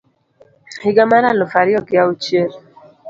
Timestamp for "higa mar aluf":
0.81-1.53